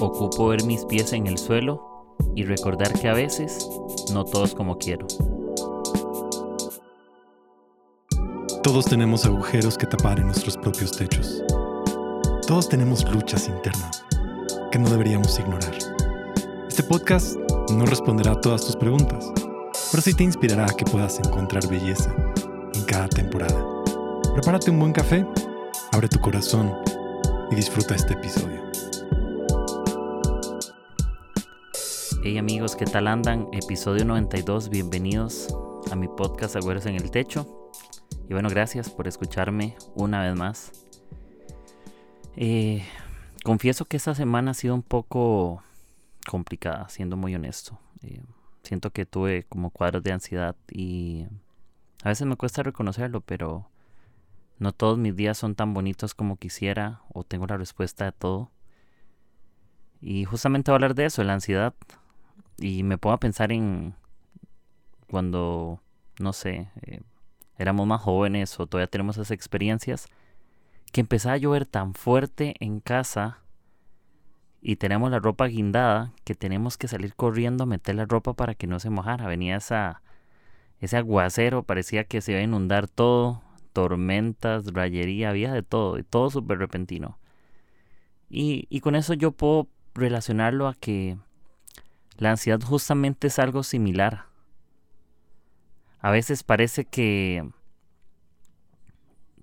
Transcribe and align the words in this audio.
Ocupo 0.00 0.48
ver 0.48 0.64
mis 0.64 0.86
pies 0.86 1.12
en 1.12 1.26
el 1.26 1.36
suelo 1.36 2.16
y 2.34 2.44
recordar 2.44 2.98
que 2.98 3.06
a 3.06 3.12
veces 3.12 3.68
no 4.14 4.24
todo 4.24 4.44
es 4.44 4.54
como 4.54 4.78
quiero. 4.78 5.06
Todos 8.62 8.86
tenemos 8.86 9.26
agujeros 9.26 9.76
que 9.76 9.86
tapar 9.86 10.18
en 10.18 10.26
nuestros 10.26 10.56
propios 10.56 10.92
techos. 10.92 11.44
Todos 12.46 12.68
tenemos 12.70 13.04
luchas 13.12 13.46
internas 13.48 14.02
que 14.72 14.78
no 14.78 14.88
deberíamos 14.88 15.38
ignorar. 15.38 15.76
Este 16.66 16.82
podcast 16.82 17.36
no 17.70 17.84
responderá 17.84 18.32
a 18.32 18.40
todas 18.40 18.64
tus 18.64 18.76
preguntas, 18.76 19.30
pero 19.90 20.02
sí 20.02 20.14
te 20.14 20.24
inspirará 20.24 20.64
a 20.64 20.74
que 20.74 20.86
puedas 20.86 21.18
encontrar 21.18 21.68
belleza 21.68 22.14
en 22.74 22.84
cada 22.84 23.08
temporada. 23.08 23.66
Prepárate 24.32 24.70
un 24.70 24.78
buen 24.78 24.92
café, 24.92 25.26
abre 25.92 26.08
tu 26.08 26.18
corazón 26.20 26.74
y 27.50 27.54
disfruta 27.54 27.94
este 27.94 28.14
episodio. 28.14 28.59
Hey 32.22 32.36
amigos, 32.36 32.76
¿qué 32.76 32.84
tal 32.84 33.08
andan? 33.08 33.48
Episodio 33.50 34.04
92, 34.04 34.68
bienvenidos 34.68 35.56
a 35.90 35.96
mi 35.96 36.06
podcast 36.06 36.54
Agüeros 36.54 36.84
en 36.84 36.96
el 36.96 37.10
Techo. 37.10 37.72
Y 38.28 38.34
bueno, 38.34 38.50
gracias 38.50 38.90
por 38.90 39.08
escucharme 39.08 39.74
una 39.94 40.22
vez 40.22 40.36
más. 40.36 40.70
Eh, 42.36 42.84
confieso 43.42 43.86
que 43.86 43.96
esta 43.96 44.14
semana 44.14 44.50
ha 44.50 44.54
sido 44.54 44.74
un 44.74 44.82
poco 44.82 45.62
complicada, 46.28 46.90
siendo 46.90 47.16
muy 47.16 47.34
honesto. 47.34 47.80
Eh, 48.02 48.20
siento 48.64 48.90
que 48.90 49.06
tuve 49.06 49.44
como 49.44 49.70
cuadros 49.70 50.02
de 50.02 50.12
ansiedad 50.12 50.56
y 50.70 51.26
a 52.04 52.10
veces 52.10 52.26
me 52.26 52.36
cuesta 52.36 52.62
reconocerlo, 52.62 53.22
pero 53.22 53.70
no 54.58 54.72
todos 54.72 54.98
mis 54.98 55.16
días 55.16 55.38
son 55.38 55.54
tan 55.54 55.72
bonitos 55.72 56.14
como 56.14 56.36
quisiera 56.36 57.00
o 57.14 57.24
tengo 57.24 57.46
la 57.46 57.56
respuesta 57.56 58.04
de 58.04 58.12
todo. 58.12 58.50
Y 60.02 60.26
justamente 60.26 60.70
voy 60.70 60.74
a 60.74 60.76
hablar 60.76 60.94
de 60.94 61.06
eso, 61.06 61.22
de 61.22 61.26
la 61.26 61.32
ansiedad. 61.32 61.72
Y 62.60 62.82
me 62.82 62.98
a 63.02 63.16
pensar 63.16 63.52
en 63.52 63.94
cuando, 65.08 65.80
no 66.18 66.32
sé, 66.34 66.68
eh, 66.82 67.00
éramos 67.58 67.86
más 67.86 68.02
jóvenes 68.02 68.60
o 68.60 68.66
todavía 68.66 68.86
tenemos 68.86 69.16
esas 69.16 69.30
experiencias, 69.30 70.06
que 70.92 71.00
empezaba 71.00 71.34
a 71.34 71.38
llover 71.38 71.64
tan 71.66 71.94
fuerte 71.94 72.54
en 72.60 72.80
casa 72.80 73.38
y 74.60 74.76
tenemos 74.76 75.10
la 75.10 75.20
ropa 75.20 75.46
guindada 75.46 76.12
que 76.24 76.34
tenemos 76.34 76.76
que 76.76 76.88
salir 76.88 77.14
corriendo 77.14 77.64
a 77.64 77.66
meter 77.66 77.94
la 77.94 78.04
ropa 78.04 78.34
para 78.34 78.54
que 78.54 78.66
no 78.66 78.78
se 78.78 78.90
mojara. 78.90 79.26
Venía 79.26 79.56
esa, 79.56 80.02
ese 80.80 80.98
aguacero, 80.98 81.62
parecía 81.62 82.04
que 82.04 82.20
se 82.20 82.32
iba 82.32 82.40
a 82.40 82.44
inundar 82.44 82.88
todo, 82.88 83.42
tormentas, 83.72 84.66
rayería, 84.72 85.30
había 85.30 85.52
de 85.52 85.62
todo, 85.62 85.98
y 85.98 86.02
todo 86.02 86.28
súper 86.30 86.58
repentino. 86.58 87.18
Y, 88.28 88.66
y 88.68 88.80
con 88.80 88.96
eso 88.96 89.14
yo 89.14 89.32
puedo 89.32 89.68
relacionarlo 89.94 90.68
a 90.68 90.74
que 90.74 91.16
la 92.20 92.32
ansiedad 92.32 92.60
justamente 92.60 93.28
es 93.28 93.38
algo 93.38 93.62
similar. 93.62 94.26
A 96.00 96.10
veces 96.10 96.42
parece 96.42 96.84
que 96.84 97.50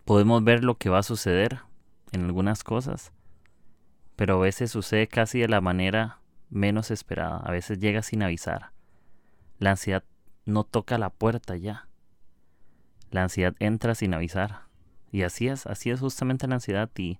podemos 0.05 0.43
ver 0.43 0.63
lo 0.63 0.77
que 0.77 0.89
va 0.89 0.99
a 0.99 1.03
suceder 1.03 1.61
en 2.11 2.25
algunas 2.25 2.63
cosas, 2.63 3.11
pero 4.15 4.35
a 4.35 4.41
veces 4.41 4.69
sucede 4.69 5.07
casi 5.07 5.39
de 5.39 5.47
la 5.47 5.59
manera 5.59 6.19
menos 6.51 6.91
esperada, 6.91 7.37
a 7.37 7.51
veces 7.51 7.79
llega 7.79 8.03
sin 8.03 8.21
avisar. 8.21 8.71
La 9.57 9.71
ansiedad 9.71 10.03
no 10.45 10.63
toca 10.63 10.99
la 10.99 11.09
puerta 11.09 11.57
ya. 11.57 11.87
La 13.09 13.23
ansiedad 13.23 13.55
entra 13.57 13.95
sin 13.95 14.13
avisar. 14.13 14.67
Y 15.11 15.23
así 15.23 15.47
es, 15.47 15.65
así 15.65 15.89
es 15.89 15.99
justamente 15.99 16.47
la 16.47 16.55
ansiedad. 16.55 16.91
Y, 16.95 17.19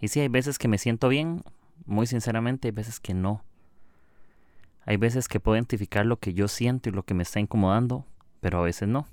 y 0.00 0.08
sí, 0.08 0.20
hay 0.20 0.28
veces 0.28 0.58
que 0.58 0.68
me 0.68 0.78
siento 0.78 1.10
bien, 1.10 1.42
muy 1.84 2.06
sinceramente, 2.06 2.68
hay 2.68 2.72
veces 2.72 2.98
que 2.98 3.12
no. 3.12 3.44
Hay 4.86 4.96
veces 4.96 5.26
que 5.26 5.40
puedo 5.40 5.56
identificar 5.56 6.06
lo 6.06 6.18
que 6.18 6.32
yo 6.32 6.46
siento 6.46 6.88
y 6.88 6.92
lo 6.92 7.02
que 7.02 7.12
me 7.12 7.24
está 7.24 7.40
incomodando, 7.40 8.06
pero 8.40 8.60
a 8.60 8.62
veces 8.62 8.88
no. 8.88 9.06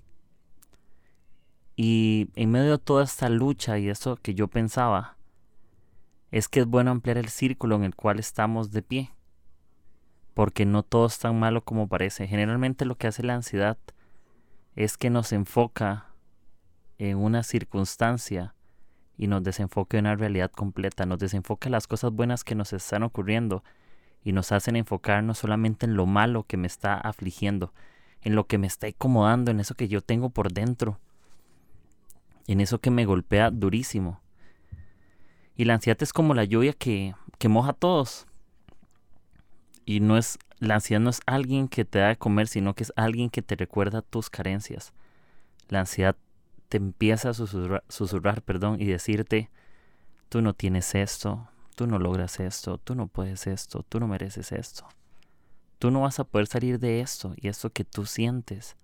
Y 1.75 2.29
en 2.35 2.51
medio 2.51 2.71
de 2.71 2.77
toda 2.77 3.03
esta 3.03 3.27
lucha 3.27 3.79
y 3.79 3.89
eso 3.89 4.15
que 4.17 4.35
yo 4.35 4.47
pensaba, 4.47 5.17
es 6.29 6.47
que 6.47 6.59
es 6.59 6.67
bueno 6.67 6.91
ampliar 6.91 7.17
el 7.17 7.29
círculo 7.29 7.75
en 7.75 7.83
el 7.83 7.95
cual 7.95 8.19
estamos 8.19 8.71
de 8.71 8.83
pie. 8.83 9.11
Porque 10.35 10.65
no 10.65 10.83
todo 10.83 11.07
es 11.07 11.17
tan 11.17 11.39
malo 11.39 11.63
como 11.63 11.87
parece. 11.87 12.27
Generalmente 12.27 12.85
lo 12.85 12.95
que 12.95 13.07
hace 13.07 13.23
la 13.23 13.35
ansiedad 13.35 13.77
es 14.75 14.97
que 14.97 15.09
nos 15.09 15.31
enfoca 15.31 16.07
en 16.99 17.17
una 17.17 17.41
circunstancia 17.41 18.53
y 19.17 19.25
nos 19.27 19.43
desenfoca 19.43 19.97
en 19.97 20.05
una 20.05 20.15
realidad 20.15 20.51
completa, 20.51 21.05
nos 21.05 21.19
desenfoca 21.19 21.69
las 21.69 21.87
cosas 21.87 22.11
buenas 22.11 22.43
que 22.43 22.55
nos 22.55 22.73
están 22.73 23.03
ocurriendo 23.03 23.63
y 24.23 24.31
nos 24.31 24.51
hacen 24.51 24.75
enfocarnos 24.75 25.37
solamente 25.37 25.85
en 25.85 25.95
lo 25.95 26.05
malo 26.05 26.43
que 26.43 26.57
me 26.57 26.67
está 26.67 26.95
afligiendo, 26.95 27.73
en 28.21 28.35
lo 28.35 28.47
que 28.47 28.57
me 28.57 28.67
está 28.67 28.87
incomodando, 28.87 29.51
en 29.51 29.59
eso 29.59 29.75
que 29.75 29.87
yo 29.87 30.01
tengo 30.01 30.29
por 30.29 30.53
dentro, 30.53 30.99
en 32.47 32.61
eso 32.61 32.79
que 32.79 32.91
me 32.91 33.05
golpea 33.05 33.51
durísimo. 33.51 34.21
Y 35.55 35.65
la 35.65 35.75
ansiedad 35.75 36.01
es 36.01 36.13
como 36.13 36.33
la 36.33 36.45
lluvia 36.45 36.73
que, 36.73 37.15
que 37.37 37.49
moja 37.49 37.71
a 37.71 37.73
todos. 37.73 38.25
Y 39.85 39.99
no 39.99 40.17
es, 40.17 40.39
la 40.59 40.75
ansiedad 40.75 41.01
no 41.01 41.09
es 41.09 41.21
alguien 41.25 41.67
que 41.67 41.85
te 41.85 41.99
da 41.99 42.07
de 42.07 42.15
comer, 42.15 42.47
sino 42.47 42.73
que 42.73 42.83
es 42.83 42.93
alguien 42.95 43.29
que 43.29 43.41
te 43.41 43.55
recuerda 43.55 44.01
tus 44.01 44.29
carencias. 44.29 44.93
La 45.67 45.81
ansiedad 45.81 46.15
te 46.69 46.77
empieza 46.77 47.29
a 47.29 47.33
susurrar, 47.33 47.83
susurrar 47.89 48.41
perdón, 48.41 48.81
y 48.81 48.85
decirte, 48.85 49.49
tú 50.29 50.41
no 50.41 50.53
tienes 50.53 50.95
esto, 50.95 51.47
tú 51.75 51.87
no 51.87 51.99
logras 51.99 52.39
esto, 52.39 52.77
tú 52.77 52.95
no 52.95 53.07
puedes 53.07 53.47
esto, 53.47 53.83
tú 53.83 53.99
no 53.99 54.07
mereces 54.07 54.51
esto. 54.51 54.87
Tú 55.79 55.91
no 55.91 56.01
vas 56.01 56.19
a 56.19 56.23
poder 56.23 56.47
salir 56.47 56.79
de 56.79 57.01
esto 57.01 57.33
y 57.35 57.49
esto 57.49 57.71
que 57.71 57.83
tú 57.83 58.05
sientes 58.05 58.77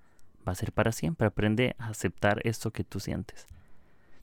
va 0.47 0.51
a 0.51 0.55
ser 0.55 0.72
para 0.73 0.91
siempre. 0.91 1.28
Aprende 1.28 1.75
a 1.79 1.88
aceptar 1.88 2.41
esto 2.44 2.72
que 2.72 2.83
tú 2.83 2.99
sientes. 2.99 3.47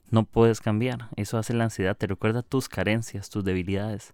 No 0.09 0.23
puedes 0.25 0.61
cambiar. 0.61 1.09
Eso 1.15 1.37
hace 1.37 1.53
la 1.53 1.65
ansiedad. 1.65 1.97
Te 1.97 2.07
recuerda 2.07 2.43
tus 2.43 2.69
carencias, 2.69 3.29
tus 3.29 3.43
debilidades. 3.43 4.13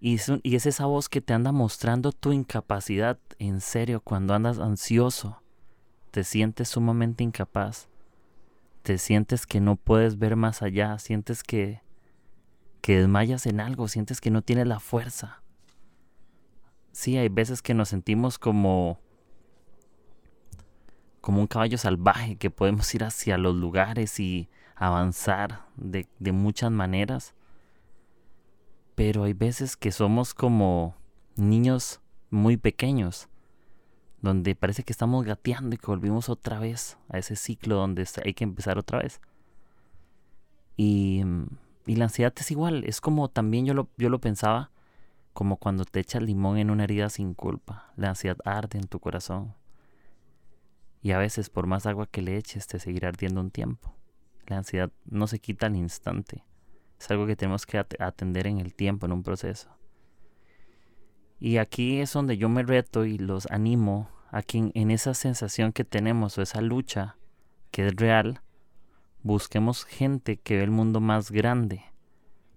Y 0.00 0.14
es, 0.14 0.32
y 0.42 0.56
es 0.56 0.66
esa 0.66 0.86
voz 0.86 1.08
que 1.08 1.20
te 1.20 1.34
anda 1.34 1.52
mostrando 1.52 2.12
tu 2.12 2.32
incapacidad. 2.32 3.18
En 3.38 3.60
serio, 3.60 4.00
cuando 4.00 4.34
andas 4.34 4.58
ansioso, 4.58 5.42
te 6.10 6.24
sientes 6.24 6.70
sumamente 6.70 7.22
incapaz. 7.22 7.88
Te 8.82 8.96
sientes 8.98 9.46
que 9.46 9.60
no 9.60 9.76
puedes 9.76 10.18
ver 10.18 10.36
más 10.36 10.62
allá. 10.62 10.98
Sientes 10.98 11.42
que, 11.42 11.82
que 12.80 12.98
desmayas 12.98 13.46
en 13.46 13.60
algo. 13.60 13.88
Sientes 13.88 14.20
que 14.20 14.30
no 14.30 14.42
tienes 14.42 14.66
la 14.66 14.80
fuerza. 14.80 15.42
Sí, 16.92 17.16
hay 17.16 17.28
veces 17.28 17.62
que 17.62 17.74
nos 17.74 17.88
sentimos 17.88 18.38
como 18.38 18.98
como 21.20 21.42
un 21.42 21.46
caballo 21.46 21.76
salvaje 21.76 22.36
que 22.36 22.50
podemos 22.50 22.94
ir 22.94 23.04
hacia 23.04 23.36
los 23.36 23.54
lugares 23.54 24.18
y 24.18 24.48
avanzar 24.74 25.66
de, 25.76 26.06
de 26.18 26.32
muchas 26.32 26.70
maneras. 26.70 27.34
Pero 28.94 29.24
hay 29.24 29.34
veces 29.34 29.76
que 29.76 29.92
somos 29.92 30.34
como 30.34 30.96
niños 31.36 32.00
muy 32.30 32.56
pequeños, 32.56 33.28
donde 34.22 34.54
parece 34.54 34.82
que 34.82 34.92
estamos 34.92 35.24
gateando 35.24 35.74
y 35.74 35.78
que 35.78 35.86
volvimos 35.86 36.28
otra 36.28 36.58
vez 36.58 36.98
a 37.08 37.18
ese 37.18 37.36
ciclo 37.36 37.76
donde 37.76 38.08
hay 38.24 38.34
que 38.34 38.44
empezar 38.44 38.78
otra 38.78 39.00
vez. 39.00 39.20
Y, 40.76 41.22
y 41.86 41.96
la 41.96 42.04
ansiedad 42.04 42.32
es 42.36 42.50
igual, 42.50 42.84
es 42.84 43.00
como 43.00 43.28
también 43.28 43.66
yo 43.66 43.74
lo, 43.74 43.88
yo 43.96 44.08
lo 44.08 44.20
pensaba, 44.20 44.70
como 45.32 45.56
cuando 45.56 45.84
te 45.84 46.00
echas 46.00 46.22
limón 46.22 46.58
en 46.58 46.70
una 46.70 46.84
herida 46.84 47.08
sin 47.08 47.34
culpa. 47.34 47.92
La 47.96 48.10
ansiedad 48.10 48.36
arde 48.44 48.78
en 48.78 48.88
tu 48.88 49.00
corazón 49.00 49.54
y 51.02 51.12
a 51.12 51.18
veces 51.18 51.48
por 51.50 51.66
más 51.66 51.86
agua 51.86 52.06
que 52.06 52.22
le 52.22 52.36
eches 52.36 52.66
te 52.66 52.78
seguirá 52.78 53.08
ardiendo 53.08 53.40
un 53.40 53.50
tiempo. 53.50 53.94
La 54.46 54.58
ansiedad 54.58 54.90
no 55.04 55.26
se 55.26 55.38
quita 55.38 55.66
al 55.66 55.76
instante. 55.76 56.44
Es 56.98 57.10
algo 57.10 57.26
que 57.26 57.36
tenemos 57.36 57.64
que 57.64 57.78
atender 57.78 58.46
en 58.46 58.58
el 58.58 58.74
tiempo, 58.74 59.06
en 59.06 59.12
un 59.12 59.22
proceso. 59.22 59.70
Y 61.38 61.56
aquí 61.56 62.00
es 62.00 62.12
donde 62.12 62.36
yo 62.36 62.48
me 62.50 62.62
reto 62.62 63.06
y 63.06 63.16
los 63.16 63.50
animo 63.50 64.10
a 64.30 64.42
que 64.42 64.70
en 64.74 64.90
esa 64.90 65.14
sensación 65.14 65.72
que 65.72 65.84
tenemos 65.84 66.36
o 66.36 66.42
esa 66.42 66.60
lucha 66.60 67.16
que 67.70 67.86
es 67.86 67.96
real, 67.96 68.42
busquemos 69.22 69.84
gente 69.84 70.36
que 70.36 70.56
ve 70.56 70.64
el 70.64 70.70
mundo 70.70 71.00
más 71.00 71.30
grande 71.30 71.84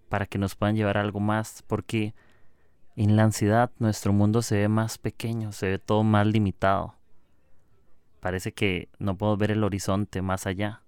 para 0.10 0.26
que 0.26 0.38
nos 0.38 0.56
puedan 0.56 0.76
llevar 0.76 0.98
algo 0.98 1.20
más, 1.20 1.64
porque 1.68 2.14
en 2.96 3.16
la 3.16 3.24
ansiedad 3.24 3.72
nuestro 3.80 4.14
mundo 4.14 4.42
se 4.42 4.58
ve 4.58 4.68
más 4.68 4.98
pequeño, 4.98 5.52
se 5.52 5.70
ve 5.70 5.80
todo 5.80 6.04
más 6.04 6.28
limitado 6.28 6.96
parece 8.24 8.54
que 8.54 8.88
no 9.00 9.18
podemos 9.18 9.38
ver 9.38 9.52
el 9.52 9.66
horizonte 9.66 10.22
más 10.22 10.48
allá, 10.48 10.82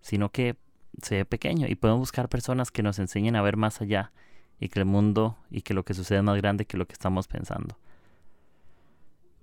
sino 0.00 0.30
que 0.30 0.56
se 1.00 1.18
ve 1.18 1.24
pequeño 1.24 1.68
y 1.68 1.76
podemos 1.76 2.00
buscar 2.00 2.28
personas 2.28 2.72
que 2.72 2.82
nos 2.82 2.98
enseñen 2.98 3.36
a 3.36 3.42
ver 3.42 3.56
más 3.56 3.80
allá 3.80 4.10
y 4.58 4.70
que 4.70 4.80
el 4.80 4.86
mundo 4.86 5.38
y 5.50 5.62
que 5.62 5.72
lo 5.72 5.84
que 5.84 5.94
sucede 5.94 6.18
es 6.18 6.24
más 6.24 6.36
grande 6.38 6.64
que 6.64 6.76
lo 6.76 6.88
que 6.88 6.94
estamos 6.94 7.28
pensando. 7.28 7.78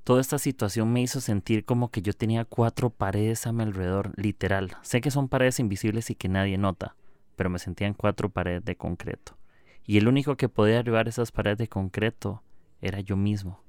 Toda 0.08 0.22
esta 0.22 0.40
situación 0.40 0.94
me 0.94 1.02
hizo 1.02 1.20
sentir 1.20 1.66
como 1.66 1.92
que 1.92 2.02
yo 2.02 2.14
tenía 2.14 2.46
cuatro 2.46 2.90
paredes 2.90 3.46
a 3.46 3.52
mi 3.52 3.64
alrededor, 3.64 4.14
literal. 4.16 4.78
Sé 4.82 5.02
que 5.02 5.12
son 5.12 5.28
paredes 5.28 5.60
invisibles 5.60 6.10
y 6.10 6.16
que 6.16 6.30
nadie 6.30 6.58
nota, 6.58 6.96
pero 7.36 7.50
me 7.50 7.60
sentía 7.60 7.88
en 7.88 7.94
cuatro 7.94 8.30
paredes 8.30 8.64
de 8.64 8.78
concreto. 8.78 9.38
Y 9.86 9.98
el 9.98 10.08
único 10.08 10.38
que 10.38 10.48
podía 10.48 10.76
derribar 10.76 11.10
esas 11.10 11.34
paredes 11.34 11.58
de 11.58 11.68
concreto 11.68 12.42
era 12.80 13.02
yo 13.02 13.18
mismo. 13.18 13.60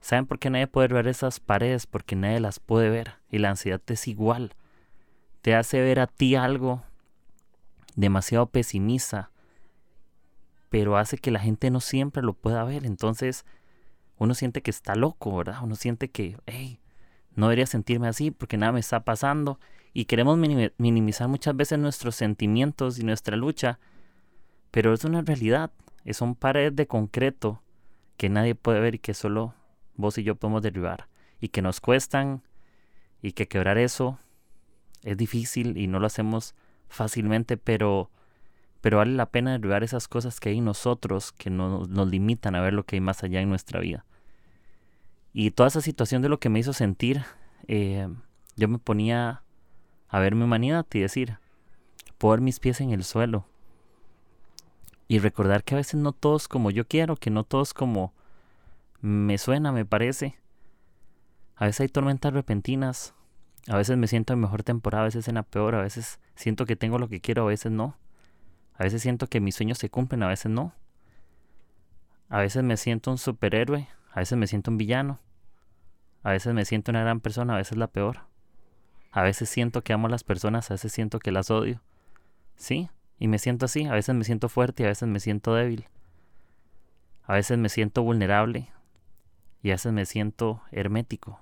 ¿Saben 0.00 0.26
por 0.26 0.40
qué 0.40 0.50
nadie 0.50 0.66
puede 0.66 0.88
derribar 0.88 1.06
esas 1.06 1.38
paredes? 1.38 1.86
Porque 1.86 2.16
nadie 2.16 2.40
las 2.40 2.58
puede 2.58 2.90
ver. 2.90 3.14
Y 3.30 3.38
la 3.38 3.50
ansiedad 3.50 3.80
es 3.86 4.08
igual. 4.08 4.56
Te 5.42 5.54
hace 5.54 5.80
ver 5.80 6.00
a 6.00 6.08
ti 6.08 6.34
algo 6.34 6.82
demasiado 7.94 8.46
pesimista, 8.46 9.30
pero 10.70 10.96
hace 10.96 11.18
que 11.18 11.30
la 11.30 11.38
gente 11.38 11.70
no 11.70 11.78
siempre 11.78 12.24
lo 12.24 12.32
pueda 12.32 12.64
ver. 12.64 12.84
Entonces, 12.84 13.44
uno 14.18 14.34
siente 14.34 14.62
que 14.62 14.70
está 14.70 14.94
loco, 14.94 15.36
¿verdad? 15.36 15.58
Uno 15.62 15.76
siente 15.76 16.10
que, 16.10 16.38
hey, 16.46 16.80
no 17.34 17.46
debería 17.46 17.66
sentirme 17.66 18.08
así 18.08 18.30
porque 18.30 18.56
nada 18.56 18.72
me 18.72 18.80
está 18.80 19.04
pasando. 19.04 19.60
Y 19.92 20.06
queremos 20.06 20.38
minimizar 20.78 21.28
muchas 21.28 21.56
veces 21.56 21.78
nuestros 21.78 22.16
sentimientos 22.16 22.98
y 22.98 23.04
nuestra 23.04 23.36
lucha, 23.36 23.78
pero 24.70 24.92
es 24.92 25.04
una 25.04 25.22
realidad. 25.22 25.70
Son 26.12 26.34
paredes 26.34 26.76
de 26.76 26.86
concreto 26.86 27.62
que 28.16 28.28
nadie 28.28 28.54
puede 28.54 28.80
ver 28.80 28.94
y 28.94 28.98
que 28.98 29.14
solo 29.14 29.54
vos 29.94 30.18
y 30.18 30.22
yo 30.22 30.36
podemos 30.36 30.62
derribar. 30.62 31.08
Y 31.40 31.48
que 31.48 31.62
nos 31.62 31.80
cuestan 31.80 32.42
y 33.22 33.32
que 33.32 33.48
quebrar 33.48 33.78
eso 33.78 34.18
es 35.02 35.16
difícil 35.16 35.76
y 35.76 35.86
no 35.86 35.98
lo 35.98 36.06
hacemos 36.06 36.54
fácilmente, 36.88 37.56
pero, 37.56 38.10
pero 38.86 38.98
vale 38.98 39.16
la 39.16 39.26
pena 39.26 39.50
derribar 39.50 39.82
esas 39.82 40.06
cosas 40.06 40.38
que 40.38 40.48
hay 40.48 40.58
en 40.58 40.64
nosotros 40.64 41.32
que 41.32 41.50
no, 41.50 41.86
nos 41.88 42.06
limitan 42.06 42.54
a 42.54 42.60
ver 42.60 42.72
lo 42.72 42.86
que 42.86 42.94
hay 42.94 43.00
más 43.00 43.24
allá 43.24 43.40
en 43.40 43.48
nuestra 43.48 43.80
vida. 43.80 44.04
Y 45.32 45.50
toda 45.50 45.66
esa 45.66 45.80
situación 45.80 46.22
de 46.22 46.28
lo 46.28 46.38
que 46.38 46.50
me 46.50 46.60
hizo 46.60 46.72
sentir, 46.72 47.24
eh, 47.66 48.06
yo 48.54 48.68
me 48.68 48.78
ponía 48.78 49.42
a 50.08 50.20
ver 50.20 50.36
mi 50.36 50.44
humanidad 50.44 50.86
y 50.92 51.00
decir, 51.00 51.38
poner 52.16 52.40
mis 52.40 52.60
pies 52.60 52.80
en 52.80 52.92
el 52.92 53.02
suelo. 53.02 53.48
Y 55.08 55.18
recordar 55.18 55.64
que 55.64 55.74
a 55.74 55.78
veces 55.78 55.96
no 55.96 56.12
todos 56.12 56.46
como 56.46 56.70
yo 56.70 56.86
quiero, 56.86 57.16
que 57.16 57.30
no 57.30 57.42
todos 57.42 57.74
como 57.74 58.14
me 59.00 59.36
suena, 59.36 59.72
me 59.72 59.84
parece. 59.84 60.38
A 61.56 61.64
veces 61.64 61.80
hay 61.80 61.88
tormentas 61.88 62.32
repentinas, 62.32 63.14
a 63.66 63.76
veces 63.76 63.96
me 63.96 64.06
siento 64.06 64.32
en 64.32 64.38
mejor 64.38 64.62
temporada, 64.62 65.02
a 65.02 65.06
veces 65.06 65.26
en 65.26 65.34
la 65.34 65.42
peor, 65.42 65.74
a 65.74 65.82
veces 65.82 66.20
siento 66.36 66.66
que 66.66 66.76
tengo 66.76 67.00
lo 67.00 67.08
que 67.08 67.20
quiero, 67.20 67.42
a 67.42 67.46
veces 67.46 67.72
no. 67.72 67.96
A 68.78 68.84
veces 68.84 69.02
siento 69.02 69.26
que 69.26 69.40
mis 69.40 69.54
sueños 69.54 69.78
se 69.78 69.90
cumplen, 69.90 70.22
a 70.22 70.28
veces 70.28 70.50
no. 70.50 70.72
A 72.28 72.40
veces 72.40 72.62
me 72.62 72.76
siento 72.76 73.10
un 73.10 73.18
superhéroe, 73.18 73.88
a 74.12 74.20
veces 74.20 74.36
me 74.36 74.46
siento 74.46 74.70
un 74.70 74.78
villano. 74.78 75.18
A 76.22 76.32
veces 76.32 76.52
me 76.54 76.64
siento 76.64 76.90
una 76.90 77.02
gran 77.02 77.20
persona, 77.20 77.54
a 77.54 77.58
veces 77.58 77.78
la 77.78 77.86
peor. 77.86 78.20
A 79.12 79.22
veces 79.22 79.48
siento 79.48 79.82
que 79.82 79.92
amo 79.92 80.08
a 80.08 80.10
las 80.10 80.24
personas, 80.24 80.70
a 80.70 80.74
veces 80.74 80.92
siento 80.92 81.18
que 81.18 81.32
las 81.32 81.50
odio. 81.50 81.80
Sí, 82.56 82.90
y 83.18 83.28
me 83.28 83.38
siento 83.38 83.66
así, 83.66 83.86
a 83.86 83.92
veces 83.92 84.14
me 84.14 84.24
siento 84.24 84.48
fuerte 84.48 84.82
y 84.82 84.86
a 84.86 84.90
veces 84.90 85.08
me 85.08 85.20
siento 85.20 85.54
débil. 85.54 85.86
A 87.24 87.34
veces 87.34 87.58
me 87.58 87.68
siento 87.68 88.02
vulnerable 88.02 88.70
y 89.62 89.70
a 89.70 89.74
veces 89.74 89.92
me 89.92 90.04
siento 90.06 90.62
hermético 90.70 91.40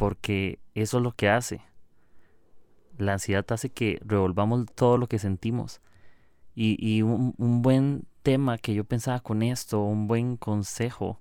porque 0.00 0.60
eso 0.74 0.96
es 0.96 1.02
lo 1.02 1.12
que 1.12 1.28
hace. 1.28 1.60
La 2.96 3.12
ansiedad 3.12 3.44
hace 3.50 3.68
que 3.68 4.00
revolvamos 4.02 4.64
todo 4.74 4.96
lo 4.96 5.08
que 5.08 5.18
sentimos. 5.18 5.82
Y, 6.54 7.02
un, 7.02 7.62
buen 7.62 8.04
tema 8.22 8.58
que 8.58 8.74
yo 8.74 8.84
pensaba 8.84 9.20
con 9.20 9.42
esto, 9.42 9.80
un 9.82 10.06
buen 10.06 10.36
consejo, 10.36 11.20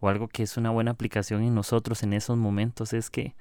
o 0.00 0.08
algo 0.08 0.28
que 0.28 0.42
es 0.42 0.56
una 0.56 0.70
buena 0.70 0.92
aplicación 0.92 1.42
en 1.42 1.54
nosotros 1.54 2.02
en 2.02 2.12
esos 2.12 2.38
momentos, 2.38 2.92
es 2.92 3.10
que 3.10 3.34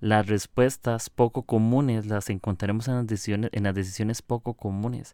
las 0.00 0.26
respuestas 0.26 1.10
poco 1.10 1.42
comunes 1.42 2.06
las 2.06 2.28
encontraremos 2.30 2.88
en 2.88 2.94
las 2.96 3.06
decisiones, 3.06 3.50
en 3.52 3.64
las 3.64 3.74
decisiones 3.74 4.22
poco 4.22 4.54
comunes. 4.54 5.12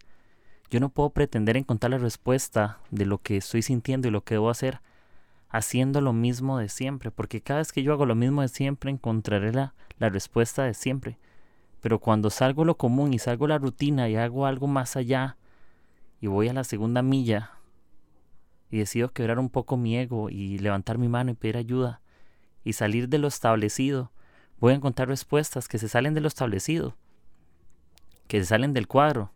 Yo 0.70 0.80
no 0.80 0.90
puedo 0.90 1.10
pretender 1.10 1.56
encontrar 1.56 1.90
la 1.90 1.98
respuesta 1.98 2.78
de 2.90 3.06
lo 3.06 3.18
que 3.18 3.38
estoy 3.38 3.62
sintiendo 3.62 4.08
y 4.08 4.10
lo 4.10 4.24
que 4.24 4.34
debo 4.34 4.50
hacer 4.50 4.80
haciendo 5.48 6.00
lo 6.00 6.12
mismo 6.12 6.58
de 6.58 6.68
siempre, 6.68 7.10
porque 7.10 7.40
cada 7.40 7.60
vez 7.60 7.72
que 7.72 7.82
yo 7.82 7.92
hago 7.92 8.06
lo 8.06 8.14
mismo 8.14 8.42
de 8.42 8.48
siempre 8.48 8.90
encontraré 8.90 9.52
la, 9.52 9.74
la 9.98 10.08
respuesta 10.10 10.64
de 10.64 10.74
siempre. 10.74 11.18
Pero 11.80 12.00
cuando 12.00 12.30
salgo 12.30 12.64
lo 12.64 12.76
común 12.76 13.14
y 13.14 13.18
salgo 13.18 13.46
la 13.46 13.58
rutina 13.58 14.08
y 14.08 14.16
hago 14.16 14.46
algo 14.46 14.66
más 14.66 14.96
allá 14.96 15.36
y 16.20 16.26
voy 16.26 16.48
a 16.48 16.52
la 16.52 16.64
segunda 16.64 17.02
milla 17.02 17.52
y 18.70 18.78
decido 18.78 19.12
quebrar 19.12 19.38
un 19.38 19.48
poco 19.48 19.76
mi 19.76 19.96
ego 19.96 20.30
y 20.30 20.58
levantar 20.58 20.98
mi 20.98 21.08
mano 21.08 21.30
y 21.30 21.34
pedir 21.34 21.56
ayuda 21.56 22.00
y 22.64 22.74
salir 22.74 23.08
de 23.08 23.18
lo 23.18 23.28
establecido, 23.28 24.12
voy 24.58 24.72
a 24.72 24.76
encontrar 24.76 25.08
respuestas 25.08 25.68
que 25.68 25.78
se 25.78 25.88
salen 25.88 26.14
de 26.14 26.20
lo 26.20 26.28
establecido, 26.28 26.96
que 28.26 28.40
se 28.40 28.46
salen 28.46 28.72
del 28.74 28.88
cuadro, 28.88 29.32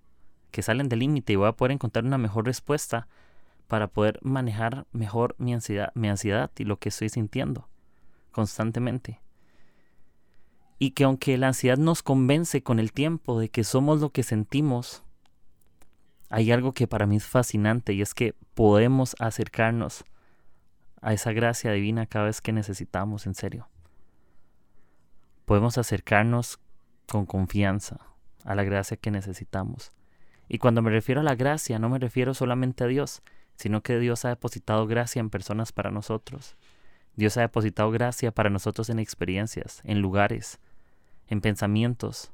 que 0.50 0.62
salen 0.62 0.88
del 0.88 0.98
límite 0.98 1.32
y 1.32 1.36
voy 1.36 1.48
a 1.48 1.52
poder 1.52 1.72
encontrar 1.72 2.04
una 2.04 2.18
mejor 2.18 2.44
respuesta 2.44 3.08
para 3.68 3.86
poder 3.86 4.18
manejar 4.22 4.86
mejor 4.92 5.34
mi 5.38 5.54
ansiedad, 5.54 5.92
mi 5.94 6.08
ansiedad 6.08 6.50
y 6.58 6.64
lo 6.64 6.78
que 6.78 6.90
estoy 6.90 7.08
sintiendo 7.08 7.68
constantemente. 8.32 9.20
Y 10.82 10.90
que 10.90 11.04
aunque 11.04 11.38
la 11.38 11.46
ansiedad 11.46 11.78
nos 11.78 12.02
convence 12.02 12.64
con 12.64 12.80
el 12.80 12.90
tiempo 12.92 13.38
de 13.38 13.48
que 13.48 13.62
somos 13.62 14.00
lo 14.00 14.10
que 14.10 14.24
sentimos, 14.24 15.04
hay 16.28 16.50
algo 16.50 16.72
que 16.72 16.88
para 16.88 17.06
mí 17.06 17.18
es 17.18 17.24
fascinante 17.24 17.92
y 17.92 18.02
es 18.02 18.14
que 18.14 18.34
podemos 18.54 19.14
acercarnos 19.20 20.04
a 21.00 21.12
esa 21.12 21.30
gracia 21.30 21.70
divina 21.70 22.06
cada 22.06 22.24
vez 22.24 22.40
que 22.40 22.50
necesitamos, 22.50 23.28
en 23.28 23.36
serio. 23.36 23.68
Podemos 25.44 25.78
acercarnos 25.78 26.58
con 27.06 27.26
confianza 27.26 28.00
a 28.44 28.56
la 28.56 28.64
gracia 28.64 28.96
que 28.96 29.12
necesitamos. 29.12 29.92
Y 30.48 30.58
cuando 30.58 30.82
me 30.82 30.90
refiero 30.90 31.20
a 31.20 31.24
la 31.24 31.36
gracia, 31.36 31.78
no 31.78 31.90
me 31.90 32.00
refiero 32.00 32.34
solamente 32.34 32.82
a 32.82 32.88
Dios, 32.88 33.22
sino 33.54 33.84
que 33.84 34.00
Dios 34.00 34.24
ha 34.24 34.30
depositado 34.30 34.88
gracia 34.88 35.20
en 35.20 35.30
personas 35.30 35.70
para 35.70 35.92
nosotros. 35.92 36.56
Dios 37.14 37.36
ha 37.36 37.42
depositado 37.42 37.92
gracia 37.92 38.32
para 38.32 38.50
nosotros 38.50 38.90
en 38.90 38.98
experiencias, 38.98 39.80
en 39.84 40.00
lugares, 40.00 40.58
en 41.28 41.40
pensamientos. 41.40 42.32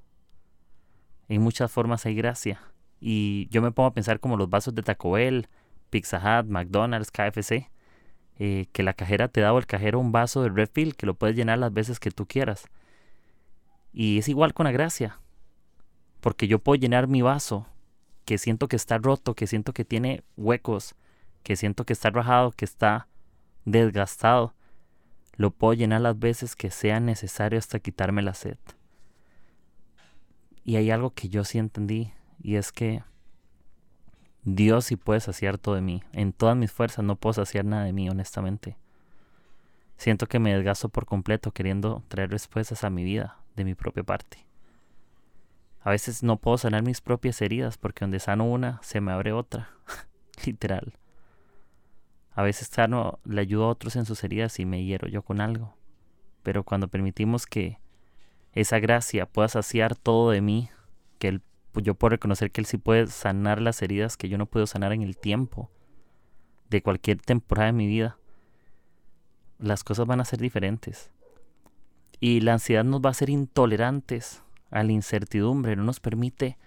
En 1.28 1.42
muchas 1.42 1.70
formas 1.70 2.06
hay 2.06 2.14
gracia. 2.14 2.60
Y 3.00 3.48
yo 3.50 3.62
me 3.62 3.70
pongo 3.70 3.88
a 3.88 3.94
pensar 3.94 4.20
como 4.20 4.36
los 4.36 4.50
vasos 4.50 4.74
de 4.74 4.82
Taco 4.82 5.12
Bell, 5.12 5.48
Pizza 5.90 6.18
Hut, 6.18 6.48
McDonald's, 6.48 7.10
KFC, 7.10 7.70
eh, 8.38 8.66
que 8.72 8.82
la 8.82 8.92
cajera 8.92 9.28
te 9.28 9.40
da 9.40 9.52
o 9.52 9.58
el 9.58 9.66
cajero 9.66 9.98
un 10.00 10.12
vaso 10.12 10.42
de 10.42 10.48
refill 10.48 10.96
que 10.96 11.06
lo 11.06 11.14
puedes 11.14 11.36
llenar 11.36 11.58
las 11.58 11.72
veces 11.72 12.00
que 12.00 12.10
tú 12.10 12.26
quieras. 12.26 12.68
Y 13.92 14.18
es 14.18 14.28
igual 14.28 14.54
con 14.54 14.64
la 14.64 14.72
gracia. 14.72 15.20
Porque 16.20 16.48
yo 16.48 16.58
puedo 16.58 16.80
llenar 16.80 17.06
mi 17.06 17.22
vaso, 17.22 17.66
que 18.24 18.38
siento 18.38 18.68
que 18.68 18.76
está 18.76 18.98
roto, 18.98 19.34
que 19.34 19.46
siento 19.46 19.72
que 19.72 19.84
tiene 19.84 20.22
huecos, 20.36 20.94
que 21.42 21.56
siento 21.56 21.84
que 21.84 21.92
está 21.92 22.10
rajado, 22.10 22.50
que 22.52 22.64
está 22.64 23.08
desgastado, 23.64 24.54
lo 25.36 25.52
puedo 25.52 25.74
llenar 25.74 26.00
las 26.00 26.18
veces 26.18 26.56
que 26.56 26.70
sea 26.70 27.00
necesario 27.00 27.58
hasta 27.58 27.78
quitarme 27.78 28.22
la 28.22 28.34
sed. 28.34 28.58
Y 30.68 30.76
hay 30.76 30.90
algo 30.90 31.14
que 31.14 31.30
yo 31.30 31.44
sí 31.44 31.56
entendí, 31.56 32.12
y 32.42 32.56
es 32.56 32.72
que 32.72 33.02
Dios 34.44 34.84
sí 34.84 34.96
puede 34.96 35.18
saciar 35.18 35.56
todo 35.56 35.76
de 35.76 35.80
mí. 35.80 36.02
En 36.12 36.34
todas 36.34 36.58
mis 36.58 36.70
fuerzas 36.70 37.02
no 37.06 37.16
puedo 37.16 37.32
saciar 37.32 37.64
nada 37.64 37.84
de 37.84 37.94
mí, 37.94 38.10
honestamente. 38.10 38.76
Siento 39.96 40.26
que 40.26 40.38
me 40.38 40.52
desgasto 40.52 40.90
por 40.90 41.06
completo 41.06 41.52
queriendo 41.52 42.02
traer 42.08 42.28
respuestas 42.28 42.84
a 42.84 42.90
mi 42.90 43.02
vida 43.02 43.38
de 43.56 43.64
mi 43.64 43.74
propia 43.74 44.02
parte. 44.02 44.44
A 45.80 45.88
veces 45.88 46.22
no 46.22 46.36
puedo 46.36 46.58
sanar 46.58 46.82
mis 46.82 47.00
propias 47.00 47.40
heridas 47.40 47.78
porque 47.78 48.04
donde 48.04 48.20
sano 48.20 48.44
una, 48.44 48.78
se 48.82 49.00
me 49.00 49.12
abre 49.12 49.32
otra. 49.32 49.70
Literal. 50.44 50.92
A 52.32 52.42
veces 52.42 52.68
sano 52.68 53.20
le 53.24 53.40
ayudo 53.40 53.64
a 53.64 53.70
otros 53.70 53.96
en 53.96 54.04
sus 54.04 54.22
heridas 54.22 54.60
y 54.60 54.66
me 54.66 54.84
hiero 54.84 55.08
yo 55.08 55.22
con 55.22 55.40
algo. 55.40 55.74
Pero 56.42 56.62
cuando 56.62 56.88
permitimos 56.88 57.46
que 57.46 57.78
esa 58.60 58.80
gracia 58.80 59.26
pueda 59.26 59.48
saciar 59.48 59.94
todo 59.94 60.30
de 60.30 60.40
mí, 60.40 60.68
que 61.20 61.28
él, 61.28 61.42
yo 61.74 61.94
puedo 61.94 62.10
reconocer 62.10 62.50
que 62.50 62.60
Él 62.60 62.66
sí 62.66 62.76
puede 62.76 63.06
sanar 63.06 63.60
las 63.60 63.82
heridas 63.82 64.16
que 64.16 64.28
yo 64.28 64.36
no 64.36 64.46
puedo 64.46 64.66
sanar 64.66 64.92
en 64.92 65.02
el 65.02 65.16
tiempo 65.16 65.70
de 66.68 66.82
cualquier 66.82 67.20
temporada 67.20 67.68
de 67.68 67.72
mi 67.72 67.86
vida, 67.86 68.18
las 69.58 69.84
cosas 69.84 70.06
van 70.06 70.20
a 70.20 70.24
ser 70.24 70.40
diferentes. 70.40 71.10
Y 72.18 72.40
la 72.40 72.54
ansiedad 72.54 72.82
nos 72.82 73.00
va 73.00 73.08
a 73.08 73.10
hacer 73.12 73.30
intolerantes 73.30 74.42
a 74.70 74.82
la 74.82 74.90
incertidumbre, 74.90 75.76
no 75.76 75.84
nos 75.84 76.00
permite 76.00 76.58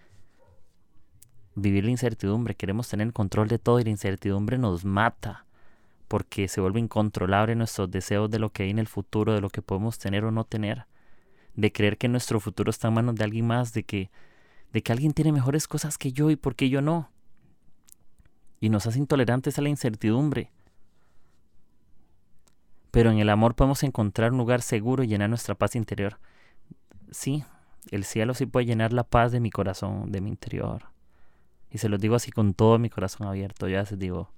vivir 1.55 1.83
la 1.83 1.91
incertidumbre, 1.91 2.55
queremos 2.55 2.87
tener 2.87 3.11
control 3.11 3.49
de 3.49 3.59
todo 3.59 3.81
y 3.81 3.83
la 3.83 3.89
incertidumbre 3.89 4.57
nos 4.57 4.85
mata 4.85 5.45
porque 6.07 6.47
se 6.47 6.61
vuelve 6.61 6.79
incontrolable 6.79 7.55
nuestros 7.55 7.91
deseos 7.91 8.31
de 8.31 8.39
lo 8.39 8.49
que 8.49 8.63
hay 8.63 8.69
en 8.69 8.79
el 8.79 8.87
futuro, 8.87 9.33
de 9.33 9.41
lo 9.41 9.49
que 9.49 9.61
podemos 9.61 9.99
tener 9.99 10.23
o 10.23 10.31
no 10.31 10.45
tener, 10.45 10.85
de 11.55 11.71
creer 11.71 11.97
que 11.97 12.07
nuestro 12.07 12.39
futuro 12.39 12.69
está 12.69 12.87
en 12.87 12.95
manos 12.95 13.15
de 13.15 13.23
alguien 13.23 13.47
más, 13.47 13.73
de 13.73 13.83
que, 13.83 14.09
de 14.71 14.81
que 14.81 14.91
alguien 14.91 15.13
tiene 15.13 15.31
mejores 15.31 15.67
cosas 15.67 15.97
que 15.97 16.11
yo 16.11 16.29
y 16.31 16.35
porque 16.35 16.69
yo 16.69 16.81
no. 16.81 17.09
Y 18.59 18.69
nos 18.69 18.85
hace 18.85 18.99
intolerantes 18.99 19.57
a 19.57 19.61
la 19.61 19.69
incertidumbre. 19.69 20.51
Pero 22.91 23.09
en 23.09 23.19
el 23.19 23.29
amor 23.29 23.55
podemos 23.55 23.83
encontrar 23.83 24.31
un 24.31 24.37
lugar 24.37 24.61
seguro 24.61 25.03
y 25.03 25.07
llenar 25.07 25.29
nuestra 25.29 25.55
paz 25.55 25.75
interior. 25.75 26.19
Sí, 27.09 27.43
el 27.89 28.03
cielo 28.03 28.33
sí 28.33 28.45
puede 28.45 28.65
llenar 28.65 28.93
la 28.93 29.03
paz 29.03 29.31
de 29.31 29.39
mi 29.39 29.49
corazón, 29.49 30.11
de 30.11 30.21
mi 30.21 30.29
interior. 30.29 30.83
Y 31.71 31.77
se 31.77 31.89
los 31.89 31.99
digo 31.99 32.15
así 32.15 32.31
con 32.31 32.53
todo 32.53 32.77
mi 32.79 32.89
corazón 32.89 33.27
abierto. 33.27 33.67
Yo 33.67 33.77
a 33.77 33.81
veces 33.81 33.97
digo, 33.97 34.29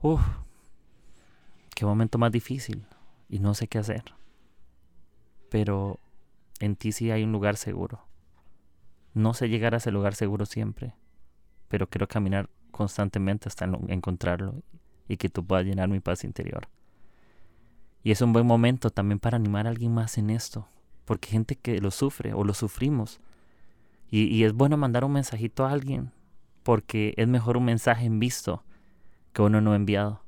uff, 0.00 0.22
qué 1.74 1.84
momento 1.84 2.18
más 2.18 2.30
difícil 2.30 2.86
y 3.28 3.40
no 3.40 3.54
sé 3.54 3.66
qué 3.66 3.78
hacer. 3.78 4.04
Pero 5.54 6.00
en 6.58 6.74
ti 6.74 6.90
sí 6.90 7.12
hay 7.12 7.22
un 7.22 7.30
lugar 7.30 7.56
seguro. 7.56 8.00
No 9.12 9.34
sé 9.34 9.48
llegar 9.48 9.72
a 9.72 9.76
ese 9.76 9.92
lugar 9.92 10.16
seguro 10.16 10.46
siempre, 10.46 10.96
pero 11.68 11.88
quiero 11.88 12.08
caminar 12.08 12.50
constantemente 12.72 13.48
hasta 13.48 13.64
encontrarlo 13.86 14.64
y 15.06 15.16
que 15.16 15.28
tú 15.28 15.46
puedas 15.46 15.64
llenar 15.64 15.88
mi 15.88 16.00
paz 16.00 16.24
interior. 16.24 16.66
Y 18.02 18.10
es 18.10 18.20
un 18.20 18.32
buen 18.32 18.48
momento 18.48 18.90
también 18.90 19.20
para 19.20 19.36
animar 19.36 19.68
a 19.68 19.70
alguien 19.70 19.94
más 19.94 20.18
en 20.18 20.30
esto, 20.30 20.66
porque 21.04 21.28
gente 21.28 21.54
que 21.54 21.80
lo 21.80 21.92
sufre 21.92 22.34
o 22.34 22.42
lo 22.42 22.52
sufrimos. 22.52 23.20
Y, 24.10 24.24
y 24.24 24.42
es 24.42 24.54
bueno 24.54 24.76
mandar 24.76 25.04
un 25.04 25.12
mensajito 25.12 25.66
a 25.66 25.70
alguien, 25.70 26.10
porque 26.64 27.14
es 27.16 27.28
mejor 27.28 27.58
un 27.58 27.66
mensaje 27.66 28.06
en 28.06 28.18
visto 28.18 28.64
que 29.32 29.42
uno 29.42 29.60
no 29.60 29.76
enviado. 29.76 30.20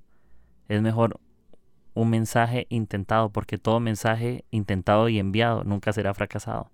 Es 0.68 0.80
mejor 0.82 1.18
un 1.96 2.10
mensaje 2.10 2.66
intentado, 2.68 3.30
porque 3.30 3.56
todo 3.56 3.80
mensaje 3.80 4.44
intentado 4.50 5.08
y 5.08 5.18
enviado 5.18 5.64
nunca 5.64 5.94
será 5.94 6.12
fracasado. 6.12 6.70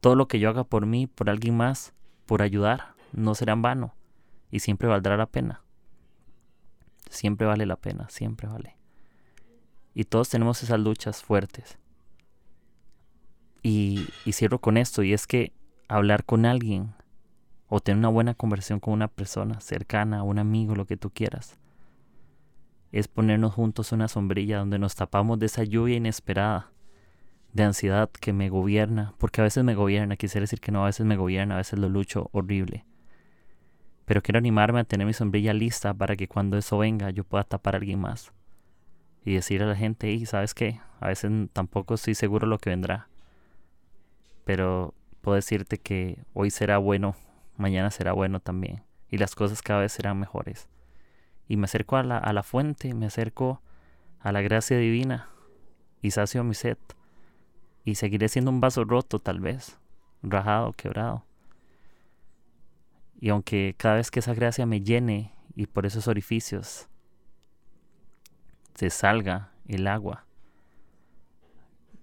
Todo 0.00 0.16
lo 0.16 0.26
que 0.26 0.40
yo 0.40 0.48
haga 0.48 0.64
por 0.64 0.86
mí, 0.86 1.06
por 1.06 1.28
alguien 1.28 1.54
más, 1.54 1.92
por 2.24 2.40
ayudar, 2.40 2.94
no 3.12 3.34
será 3.34 3.52
en 3.52 3.60
vano 3.60 3.94
y 4.50 4.60
siempre 4.60 4.88
valdrá 4.88 5.18
la 5.18 5.26
pena. 5.26 5.62
Siempre 7.10 7.46
vale 7.46 7.66
la 7.66 7.76
pena, 7.76 8.08
siempre 8.08 8.48
vale. 8.48 8.78
Y 9.92 10.04
todos 10.04 10.30
tenemos 10.30 10.62
esas 10.62 10.80
luchas 10.80 11.22
fuertes. 11.22 11.78
Y, 13.62 14.08
y 14.24 14.32
cierro 14.32 14.60
con 14.60 14.78
esto, 14.78 15.02
y 15.02 15.12
es 15.12 15.26
que 15.26 15.52
hablar 15.88 16.24
con 16.24 16.46
alguien 16.46 16.94
o 17.68 17.80
tener 17.80 17.98
una 17.98 18.08
buena 18.08 18.32
conversación 18.32 18.80
con 18.80 18.94
una 18.94 19.08
persona 19.08 19.60
cercana, 19.60 20.22
un 20.22 20.38
amigo, 20.38 20.74
lo 20.74 20.86
que 20.86 20.96
tú 20.96 21.10
quieras, 21.10 21.58
es 22.92 23.08
ponernos 23.08 23.54
juntos 23.54 23.90
una 23.92 24.06
sombrilla 24.06 24.58
donde 24.58 24.78
nos 24.78 24.94
tapamos 24.94 25.38
de 25.38 25.46
esa 25.46 25.64
lluvia 25.64 25.96
inesperada, 25.96 26.70
de 27.54 27.64
ansiedad 27.64 28.10
que 28.10 28.34
me 28.34 28.50
gobierna, 28.50 29.14
porque 29.18 29.40
a 29.40 29.44
veces 29.44 29.64
me 29.64 29.74
gobierna, 29.74 30.16
quisiera 30.16 30.42
decir 30.42 30.60
que 30.60 30.72
no, 30.72 30.82
a 30.82 30.86
veces 30.86 31.06
me 31.06 31.16
gobierna, 31.16 31.54
a 31.54 31.58
veces 31.58 31.78
lo 31.78 31.88
lucho 31.88 32.28
horrible. 32.32 32.84
Pero 34.04 34.22
quiero 34.22 34.38
animarme 34.38 34.80
a 34.80 34.84
tener 34.84 35.06
mi 35.06 35.14
sombrilla 35.14 35.54
lista 35.54 35.94
para 35.94 36.16
que 36.16 36.28
cuando 36.28 36.58
eso 36.58 36.76
venga 36.78 37.10
yo 37.10 37.24
pueda 37.24 37.44
tapar 37.44 37.74
a 37.74 37.78
alguien 37.78 37.98
más. 37.98 38.32
Y 39.24 39.34
decir 39.34 39.62
a 39.62 39.66
la 39.66 39.76
gente, 39.76 40.10
y 40.10 40.26
sabes 40.26 40.52
qué, 40.52 40.80
a 41.00 41.08
veces 41.08 41.30
tampoco 41.52 41.94
estoy 41.94 42.14
seguro 42.14 42.46
lo 42.46 42.58
que 42.58 42.70
vendrá. 42.70 43.08
Pero 44.44 44.94
puedo 45.22 45.36
decirte 45.36 45.78
que 45.78 46.18
hoy 46.34 46.50
será 46.50 46.78
bueno, 46.78 47.14
mañana 47.56 47.90
será 47.90 48.12
bueno 48.12 48.40
también. 48.40 48.82
Y 49.08 49.18
las 49.18 49.34
cosas 49.34 49.62
cada 49.62 49.80
vez 49.80 49.92
serán 49.92 50.18
mejores 50.18 50.68
y 51.52 51.58
me 51.58 51.66
acerco 51.66 51.98
a 51.98 52.02
la, 52.02 52.42
fuente, 52.42 52.94
me 52.94 53.04
acerco 53.04 53.60
a 54.20 54.32
la 54.32 54.40
gracia 54.40 54.78
divina 54.78 55.28
y 56.00 56.12
sacio 56.12 56.42
mi 56.44 56.54
sed. 56.54 56.78
Y 57.84 57.96
seguiré 57.96 58.30
siendo 58.30 58.50
un 58.50 58.62
vaso 58.62 58.84
roto 58.84 59.18
tal 59.18 59.38
vez, 59.38 59.78
rajado, 60.22 60.72
quebrado. 60.72 61.26
Y 63.20 63.28
aunque 63.28 63.74
cada 63.76 63.96
vez 63.96 64.10
que 64.10 64.20
esa 64.20 64.32
gracia 64.32 64.64
me 64.64 64.80
llene 64.80 65.34
y 65.54 65.66
por 65.66 65.84
esos 65.84 66.08
orificios 66.08 66.88
se 68.74 68.88
salga 68.88 69.50
el 69.68 69.88
agua, 69.88 70.24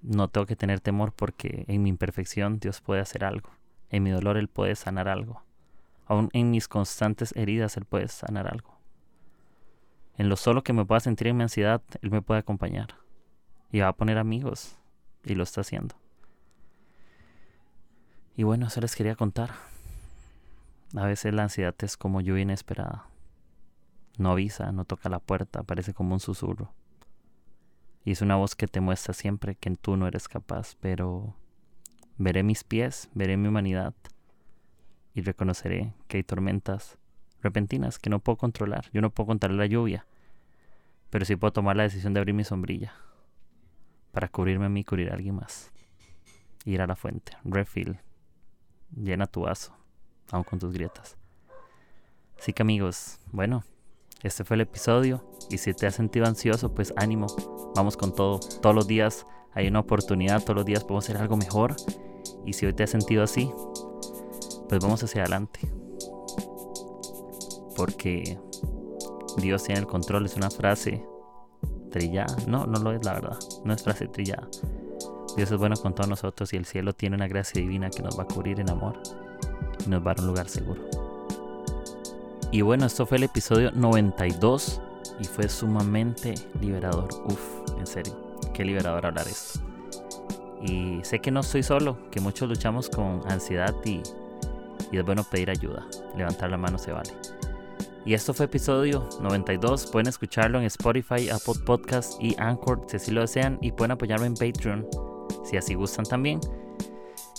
no 0.03 0.27
tengo 0.27 0.45
que 0.45 0.57
tener 0.57 0.79
temor 0.79 1.11
porque 1.11 1.65
en 1.67 1.81
mi 1.81 1.89
imperfección 1.89 2.59
Dios 2.59 2.81
puede 2.81 3.01
hacer 3.01 3.25
algo. 3.25 3.49
En 3.89 4.03
mi 4.03 4.11
dolor 4.11 4.37
Él 4.37 4.47
puede 4.47 4.75
sanar 4.75 5.07
algo. 5.07 5.41
Aún 6.05 6.29
en 6.33 6.51
mis 6.51 6.67
constantes 6.67 7.35
heridas 7.35 7.77
Él 7.77 7.85
puede 7.85 8.09
sanar 8.09 8.47
algo. 8.47 8.78
En 10.19 10.27
lo 10.27 10.35
solo 10.35 10.63
que 10.63 10.73
me 10.73 10.83
pueda 10.83 10.99
sentir 10.99 11.27
en 11.27 11.37
mi 11.37 11.43
ansiedad, 11.43 11.81
Él 12.01 12.11
me 12.11 12.21
puede 12.21 12.41
acompañar. 12.41 12.95
Y 13.71 13.79
va 13.79 13.87
a 13.87 13.95
poner 13.95 14.17
amigos. 14.17 14.75
Y 15.23 15.33
lo 15.33 15.43
está 15.43 15.61
haciendo. 15.61 15.95
Y 18.35 18.43
bueno, 18.43 18.67
eso 18.67 18.81
les 18.81 18.97
quería 18.97 19.15
contar. 19.15 19.51
A 20.93 21.05
veces 21.05 21.33
la 21.33 21.43
ansiedad 21.43 21.73
es 21.79 21.95
como 21.95 22.19
lluvia 22.19 22.41
inesperada. 22.41 23.07
No 24.17 24.31
avisa, 24.31 24.73
no 24.73 24.83
toca 24.83 25.07
la 25.07 25.19
puerta, 25.19 25.63
parece 25.63 25.93
como 25.93 26.15
un 26.15 26.19
susurro. 26.19 26.73
Y 28.03 28.11
es 28.11 28.21
una 28.21 28.35
voz 28.35 28.57
que 28.57 28.67
te 28.67 28.81
muestra 28.81 29.13
siempre 29.13 29.55
que 29.55 29.73
tú 29.77 29.95
no 29.95 30.05
eres 30.05 30.27
capaz, 30.27 30.75
pero 30.81 31.33
veré 32.17 32.43
mis 32.43 32.65
pies, 32.65 33.09
veré 33.13 33.37
mi 33.37 33.47
humanidad 33.47 33.93
y 35.13 35.21
reconoceré 35.21 35.93
que 36.09 36.17
hay 36.17 36.23
tormentas 36.23 36.97
repentinas 37.41 37.99
que 37.99 38.09
no 38.09 38.19
puedo 38.19 38.37
controlar. 38.37 38.89
Yo 38.93 39.01
no 39.01 39.09
puedo 39.09 39.27
controlar 39.27 39.57
la 39.57 39.65
lluvia, 39.65 40.05
pero 41.09 41.25
sí 41.25 41.35
puedo 41.35 41.53
tomar 41.53 41.75
la 41.75 41.83
decisión 41.83 42.13
de 42.13 42.19
abrir 42.19 42.35
mi 42.35 42.43
sombrilla 42.43 42.93
para 44.11 44.27
cubrirme 44.27 44.65
a 44.65 44.69
mí 44.69 44.83
cubrir 44.83 45.11
a 45.11 45.15
alguien 45.15 45.35
más. 45.35 45.71
Ir 46.65 46.81
a 46.81 46.87
la 46.87 46.95
fuente, 46.95 47.37
refill, 47.43 47.99
llena 48.95 49.27
tu 49.27 49.41
vaso, 49.41 49.75
aún 50.31 50.43
con 50.43 50.59
tus 50.59 50.73
grietas. 50.73 51.17
Así 52.37 52.53
que 52.53 52.61
amigos, 52.61 53.19
bueno, 53.31 53.63
este 54.23 54.43
fue 54.43 54.55
el 54.55 54.61
episodio 54.61 55.23
y 55.49 55.57
si 55.57 55.73
te 55.73 55.87
has 55.87 55.95
sentido 55.95 56.25
ansioso, 56.25 56.73
pues 56.73 56.93
ánimo, 56.97 57.27
vamos 57.75 57.97
con 57.97 58.13
todo. 58.13 58.39
Todos 58.61 58.75
los 58.75 58.87
días 58.87 59.25
hay 59.53 59.67
una 59.67 59.79
oportunidad, 59.79 60.43
todos 60.43 60.57
los 60.57 60.65
días 60.65 60.83
podemos 60.83 61.05
hacer 61.05 61.17
algo 61.17 61.37
mejor 61.37 61.75
y 62.45 62.53
si 62.53 62.65
hoy 62.65 62.73
te 62.73 62.83
has 62.83 62.89
sentido 62.89 63.23
así, 63.23 63.51
pues 64.67 64.81
vamos 64.81 65.03
hacia 65.03 65.21
adelante 65.21 65.78
porque 67.79 68.37
Dios 69.37 69.63
tiene 69.63 69.79
el 69.79 69.87
control, 69.87 70.25
es 70.25 70.35
una 70.35 70.49
frase 70.49 71.01
trillada. 71.89 72.35
No, 72.45 72.65
no 72.65 72.77
lo 72.77 72.91
es 72.91 73.05
la 73.05 73.13
verdad, 73.13 73.39
no 73.63 73.73
es 73.73 73.81
frase 73.81 74.09
trillada. 74.09 74.49
Dios 75.37 75.49
es 75.49 75.57
bueno 75.57 75.77
con 75.77 75.95
todos 75.95 76.09
nosotros 76.09 76.51
y 76.51 76.57
el 76.57 76.65
cielo 76.65 76.91
tiene 76.91 77.15
una 77.15 77.29
gracia 77.29 77.61
divina 77.61 77.89
que 77.89 78.03
nos 78.03 78.19
va 78.19 78.23
a 78.23 78.27
cubrir 78.27 78.59
en 78.59 78.69
amor 78.69 79.01
y 79.85 79.89
nos 79.89 80.05
va 80.05 80.11
a 80.11 80.13
dar 80.15 80.19
un 80.19 80.27
lugar 80.27 80.49
seguro. 80.49 80.81
Y 82.51 82.59
bueno, 82.63 82.85
esto 82.85 83.05
fue 83.05 83.15
el 83.15 83.23
episodio 83.23 83.71
92 83.71 84.81
y 85.21 85.23
fue 85.23 85.47
sumamente 85.47 86.35
liberador. 86.59 87.07
Uf, 87.27 87.79
en 87.79 87.87
serio, 87.87 88.13
qué 88.53 88.65
liberador 88.65 89.05
hablar 89.05 89.25
esto. 89.25 89.61
Y 90.61 90.99
sé 91.03 91.19
que 91.19 91.31
no 91.31 91.39
estoy 91.39 91.63
solo, 91.63 92.09
que 92.11 92.19
muchos 92.19 92.49
luchamos 92.49 92.89
con 92.89 93.21
ansiedad 93.31 93.73
y, 93.85 94.01
y 94.91 94.97
es 94.97 95.05
bueno 95.05 95.23
pedir 95.23 95.49
ayuda. 95.49 95.87
Levantar 96.17 96.49
la 96.49 96.57
mano 96.57 96.77
se 96.77 96.91
vale. 96.91 97.11
Y 98.09 98.15
esto 98.15 98.33
fue 98.33 98.47
episodio 98.47 99.07
92. 99.21 99.85
Pueden 99.91 100.07
escucharlo 100.07 100.57
en 100.57 100.65
Spotify, 100.65 101.29
Apple 101.29 101.61
Podcasts 101.63 102.17
y 102.19 102.35
Anchor 102.39 102.81
si 102.87 102.95
así 102.95 103.11
lo 103.11 103.21
desean. 103.21 103.59
Y 103.61 103.71
pueden 103.71 103.91
apoyarme 103.91 104.25
en 104.25 104.33
Patreon 104.33 104.87
si 105.43 105.57
así 105.57 105.75
gustan 105.75 106.05
también. 106.05 106.39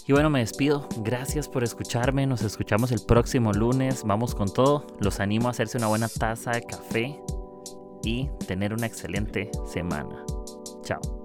Y 0.07 0.13
bueno, 0.13 0.31
me 0.31 0.39
despido. 0.39 0.89
Gracias 0.99 1.49
por 1.49 1.65
escucharme. 1.65 2.25
Nos 2.25 2.43
escuchamos 2.43 2.93
el 2.93 3.01
próximo 3.05 3.53
lunes. 3.53 4.05
Vamos 4.05 4.37
con 4.37 4.49
todo. 4.49 4.87
Los 5.01 5.19
animo 5.19 5.49
a 5.49 5.51
hacerse 5.51 5.77
una 5.77 5.89
buena 5.89 6.07
taza 6.07 6.53
de 6.53 6.63
café 6.63 7.21
y 8.05 8.31
tener 8.47 8.73
una 8.73 8.87
excelente 8.87 9.51
semana. 9.67 10.25
Chao. 10.85 11.20